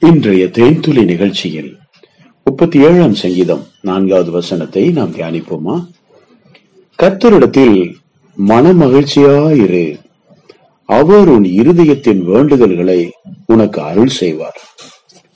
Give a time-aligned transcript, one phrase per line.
[0.00, 1.76] இன்றைய தேன்துளி நிகழ்ச்சியில்
[2.44, 5.86] முப்பத்தி ஏழாம் சங்கீதம் நான்காவது வசனத்தை நாம் தியானிப்போமா?
[7.02, 7.94] கர்த்தரிடத்தில்
[8.48, 9.98] மனமகிழ்ச்சியாயிரு.
[10.86, 13.10] அவர் உன் இருதயத்தின் வேண்டுதல்களை
[13.46, 14.60] உனக்கு அருள் செய்வார்.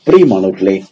[0.06, 0.82] பிரியமானவர்களே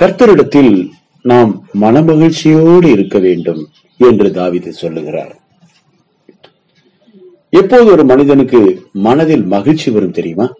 [0.00, 0.88] கர்த்தரிடத்தில்
[1.22, 5.40] நாம் மனமகிழ்ச்சியோடு இருக்க வேண்டும் என்று தாவிது சொல்லுகிறார்.
[7.50, 10.52] எப்போது ஒரு மனிதனுக்கு மனதில் மகிழ்ச்சி வரும் தெரியுமா?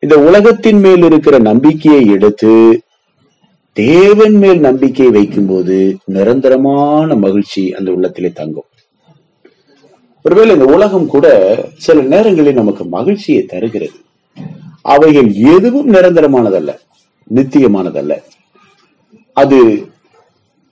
[0.00, 2.82] இந்த உலகத்தின் மேல் இருக்கிற நம்பிக்கையை எடுத்து
[3.72, 8.68] தேவன் மேல் நம்பிக்கை வைக்கும்போது நிரந்தரமான மகிழ்ச்சி அந்த உள்ளத்திலே தங்கும்.
[10.22, 11.26] ஒருவேளை இந்த உலகம் கூட
[11.76, 13.98] சில நேரங்களில் நமக்கு மகிழ்ச்சியை தருகிறது.
[14.82, 16.78] அவைகள் எதுவும் நிரந்தரமானதல்ல
[17.34, 18.22] நித்தியமானதல்ல.
[19.32, 19.88] அது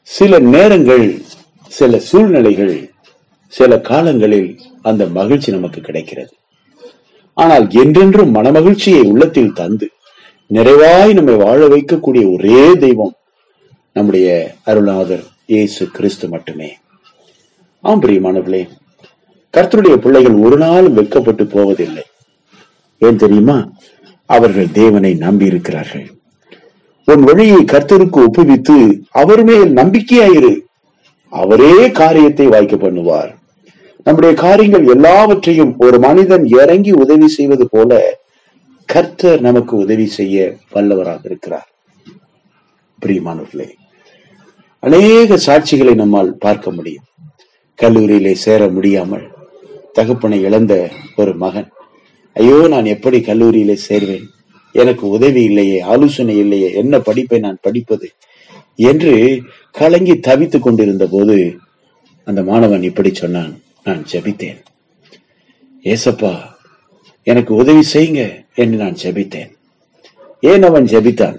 [0.03, 1.23] சில நேரங்கள்
[1.69, 2.91] சில சூழ்நிலைகள்
[3.49, 6.33] சில காலங்களில் அந்த மகிழ்ச்சி நமக்கு கிடைக்கிறது.
[7.37, 9.91] ஆனால் என்றென்றும் மனமகிழ்ச்சியை உள்ளத்தில் தந்து
[10.51, 13.15] நிறைவாய் நம்மை வாழ வைக்கக்கூடிய ஒரே தெய்வம்
[13.93, 16.77] நம்முடைய அருள்நாதர் இயேசு கிறிஸ்து மட்டுமே.
[17.81, 18.69] ஆம் பிரியமானவர்களே
[19.55, 22.05] கர்த்தருடைய பிள்ளைகள் ஒரு நாளும் வெட்கப்பட்டு போவதில்லை.
[22.99, 23.69] ஏன் தெரியுமா?
[24.27, 26.07] அவர்கள் தேவனை நம்பி இருக்கிறார்கள்
[27.05, 28.77] உன் வழியை கர்த்தருக்கு ஒப்புவித்து
[29.11, 30.55] அவர் மேல் நம்பிக்கையாயிரு.
[31.29, 33.31] அவரே காரியத்தை வாய்க்க பண்ணுவார்.
[34.07, 38.21] நம்முடைய காரியங்கள் எல்லாவற்றையும் ஒரு மனிதன் இறங்கி உதவி செய்வது போல
[38.85, 40.37] கர்த்தர் நமக்கு உதவி செய்ய
[40.75, 41.67] வல்லவராக இருக்கிறார்.
[43.03, 43.69] பிரியமானவர்களே
[44.79, 47.07] அநேக சாட்சிகளை நம்மால் பார்க்க முடியும்.
[47.83, 49.27] கல்லூரியிலே சேர முடியாமல்
[49.93, 50.75] தகப்பனை இழந்த
[51.17, 51.69] ஒரு மகன்.
[52.33, 54.27] ஐயோ நான் எப்படி கல்லூரியிலே சேர்வேன்?
[54.75, 58.09] எனக்கு உதவி இல்லையே ஆலோசனை இல்லையே என்ன படிப்பை நான் படிப்பது?
[58.91, 61.37] என்று கலங்கி தவித்துக் கொண்டிருந்த போது
[62.25, 63.55] அந்த மாணவன் இப்படி சொன்னான்.
[63.87, 64.61] நான் ஜெபித்தேன்.
[65.93, 66.33] ஏசப்பா
[67.23, 68.23] எனக்கு உதவி செய்யுங்க
[68.55, 69.51] என்று நான் ஜெபித்தேன்.
[70.41, 71.39] ஏன் அவன் ஜெபித்தான்?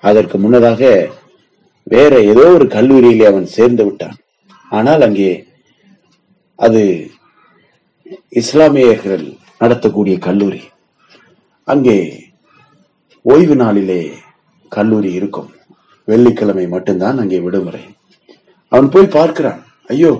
[0.00, 0.82] அதற்கு முன்னதாக
[1.82, 4.16] வேற ஏதோ ஒரு கல்லூரியிலே அவன் சேர்ந்து விட்டான்.
[4.70, 5.30] ஆனால் அங்கே
[6.54, 6.82] அது
[8.28, 9.24] இஸ்லாமியர்கள்
[9.60, 10.62] நடத்தக்கூடிய கல்லூரி.
[11.64, 11.98] அங்கே
[13.22, 14.02] ஓய்வு நாளிலே
[14.68, 15.50] கல்லூரி இருக்கும்.
[16.08, 17.84] வெள்ளிக்கிழமை மட்டும்தான் அங்கே விடுமுறை.
[18.68, 19.60] அவன் போய் பார்க்கிறான்.
[19.94, 20.12] ஐயோ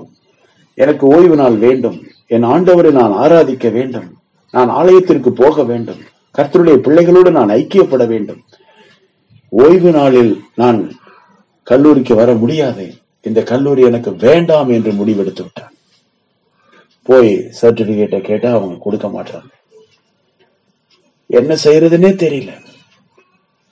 [0.74, 2.02] எனக்கு ஓய்வு நாள் வேண்டும்.
[2.26, 4.16] என் ஆண்டவரை நான் ஆராதிக்க வேண்டும்.
[4.50, 6.00] நான் ஆலயத்திற்கு போக வேண்டும்.
[6.38, 8.42] கர்த்தருடைய பிள்ளைகளோடு நான் ஐக்கியப்பட வேண்டும்.
[9.48, 10.96] ஓய்வு நாளில் நான்
[11.62, 12.94] கல்லூரிக்கு வர முடியாது.
[13.22, 15.72] இந்த கல்லூரி எனக்கு வேண்டாம் என்று முடிவெடுத்து விட்டான்
[17.02, 19.50] போய் சர்டிபிகேட்டை கேட்டா அவங்க கொடுக்க மாட்டாங்க.
[21.26, 22.50] என்ன செய்யறதுன்னே தெரியல.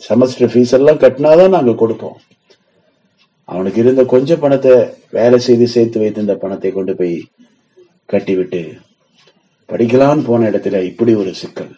[0.08, 2.20] செமஸ்டர் ஃபீஸ் எல்லாம் கட்டினாதான் நாங்க கொடுப்போம்.
[3.52, 4.72] அவனுக்கு இருந்த கொஞ்ச பணத்தை
[5.10, 7.16] வேலை செய்து சேர்த்து வைத்திருந்த பணத்தை கொண்டு போய்
[8.12, 8.60] கட்டிவிட்டு
[9.68, 11.72] படிக்கலான்னு போன இடத்துல இப்படி ஒரு சிக்கல்.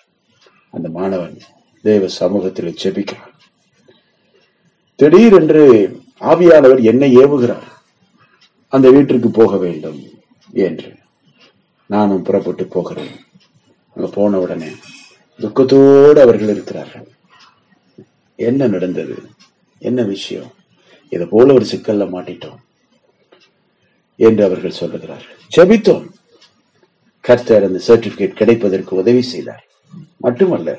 [0.70, 1.36] அந்த மாணவன்
[1.82, 3.30] தேவ சமூகத்தில் செபிக்கிறான்
[5.00, 5.62] திடீரென்று
[6.20, 7.68] ஆவியானவர் என்ன ஏவுகிறார்.
[8.68, 10.00] அந்த வீட்டிற்கு போக வேண்டும்
[10.66, 10.90] என்று.
[11.86, 13.14] நானும் புறப்பட்டு போகிறேன்.
[13.94, 14.70] அங்க போன உடனே
[15.38, 17.06] துக்கத்தோடு அவர்கள் இருக்கிறார்கள்.
[18.38, 19.16] என்ன நடந்தது?
[19.82, 20.50] என்ன விஷயம்?
[21.14, 22.60] இது போல ஒரு சிக்கல்ல மாட்டிட்டோம்
[24.16, 25.38] என்று அவர்கள் சொல்லுகிறார்கள்.
[25.56, 26.06] ஜெபித்தோம்.
[27.20, 29.64] கர்த்தர் அந்த சர்டிபிகேட் கிடைப்பதற்கு உதவி செய்தார்.
[30.16, 30.70] மட்டுமல்ல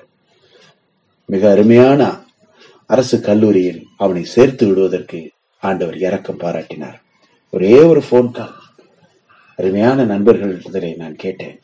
[1.25, 2.01] மிக அருமையான
[2.85, 5.19] அரசு கல்லூரியில் அவனை சேர்த்து விடுவதற்கு
[5.63, 6.97] ஆண்டவர் இரக்கம் பாராட்டினார்.
[7.53, 8.55] ஒரே ஒரு போன் கால்
[9.59, 11.55] அருமையான நண்பர்கள் நான் கேட்டேன்.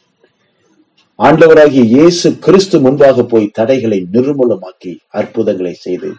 [1.19, 6.09] ஆண்டவராகிய இயேசு கிறிஸ்து முன்பாக போய் தடைகளை நிர்மூலமாக்கி அற்புதங்களை செய்து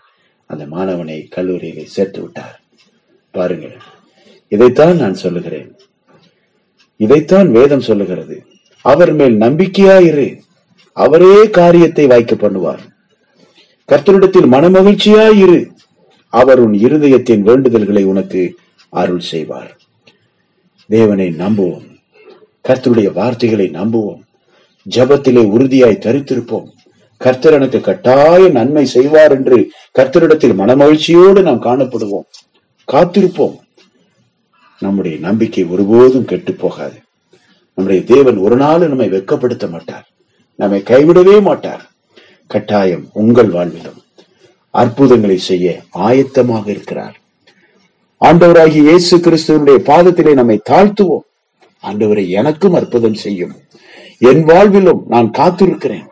[0.51, 2.61] அந்த மாணவனை கல்லூரியிலே சேர்த்து விட்டார்.
[3.31, 3.77] பாருங்கள்
[4.49, 5.77] இதைத்தான் நான் சொல்லுகிறேன்.
[6.97, 8.45] இதைத்தான் வேதம் சொல்லுகிறது.
[8.83, 10.39] அவர் மேல் நம்பிக்கையாயிரு
[10.93, 12.83] அவரே காரியத்தை வாய்க்க பண்ணுவார்.
[13.89, 15.71] கர்த்தரிடத்தில் மனமகிழ்ச்சியாயிரு
[16.29, 18.57] அவர் உன் இருதயத்தின் வேண்டுதல்களை உனக்கு
[18.89, 19.81] அருள் செய்வார்.
[20.89, 21.87] தேவனை நம்புவோம்.
[22.69, 24.21] கர்த்தருடைய வார்த்தைகளை நம்புவோம்.
[24.91, 26.71] ஜபத்திலே உறுதியாய் தரித்திருப்போம்.
[27.21, 32.29] கர்த்தர் எனக்கு கட்டாய நன்மை செய்வார் என்று கர்த்தரிடத்தில் மனமகிழ்ச்சியோடு நாம் காணப்படுவோம்.
[32.93, 33.57] காத்திருப்போம்.
[34.79, 36.95] நம்முடைய நம்பிக்கை ஒருபோதும் கெட்டு போகாது.
[37.75, 40.09] நம்முடைய தேவன் ஒரு நாள் நம்மை வெக்கப்படுத்த மாட்டார்.
[40.55, 41.91] நம்மை கைவிடவே மாட்டார்.
[42.47, 44.01] கட்டாயம் உங்கள் வாழ்விலும்
[44.71, 47.21] அற்புதங்களை செய்ய ஆயத்தமாக இருக்கிறார்.
[48.21, 51.27] ஆண்டவராகிய இயேசு கிறிஸ்துவனுடைய பாதத்திலே நம்மை தாழ்த்துவோம்.
[51.83, 53.53] ஆண்டவரை எனக்கும் அற்புதம் செய்யும்.
[54.19, 56.09] என் வாழ்விலும் நான் காத்திருக்கிறேன்.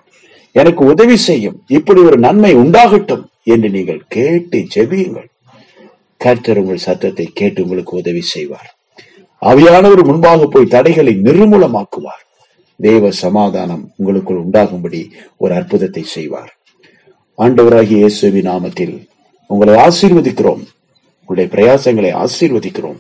[0.60, 1.58] எனக்கு உதவி செய்யும்.
[1.78, 5.28] இப்படி ஒரு நன்மை உண்டாகட்டும் என்று நீங்கள் கேட்டு ஜெபியுங்கள்.
[6.16, 8.70] கர்த்தர் உங்கள் சத்தத்தை கேட்டு உங்களுக்கு உதவி செய்வார்.
[9.43, 12.22] அவையானவர் முன்பாக போய் தடைகளை நிர்மூலமாக்குவார்.
[12.81, 15.00] தேவ சமாதானம் உங்களுக்குள் உண்டாகும்படி
[15.37, 16.50] ஒரு அற்புதத்தை செய்வார்.
[17.38, 18.96] ஆண்டவராகிய இயேசுவின் நாமத்தில்
[19.50, 20.62] உங்களை ஆசீர்வதிக்கிறோம்.
[21.20, 22.99] உங்களுடைய பிரயாசங்களை ஆசீர்வதிக்கிறோம்.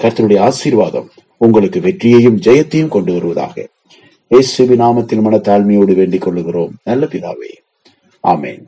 [0.00, 1.08] கர்த்தருடைய ஆசீர்வாதம்
[1.40, 3.54] உங்களுக்கு வெற்றியையும் ஜெயத்தையும் கொண்டு வருவதாக.
[4.32, 6.70] இயேசுவின் நாமத்தில் மனத்தாழ்மையோடு வேண்டிக் கொள்ளுகிறோம்.
[6.84, 7.50] நல்ல பிதாவே.
[8.24, 8.62] ஆமேன்.